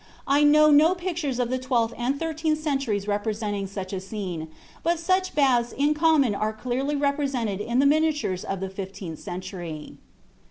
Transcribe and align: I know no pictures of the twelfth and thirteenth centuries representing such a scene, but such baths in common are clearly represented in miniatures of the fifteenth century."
I 0.25 0.43
know 0.43 0.71
no 0.71 0.95
pictures 0.95 1.37
of 1.37 1.51
the 1.51 1.59
twelfth 1.59 1.93
and 1.95 2.17
thirteenth 2.19 2.59
centuries 2.59 3.07
representing 3.07 3.67
such 3.67 3.93
a 3.93 3.99
scene, 3.99 4.47
but 4.81 4.97
such 4.97 5.35
baths 5.35 5.71
in 5.73 5.93
common 5.93 6.33
are 6.33 6.53
clearly 6.53 6.95
represented 6.95 7.61
in 7.61 7.77
miniatures 7.87 8.43
of 8.43 8.61
the 8.61 8.69
fifteenth 8.71 9.19
century." 9.19 9.99